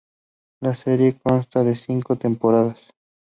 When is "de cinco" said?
1.63-2.15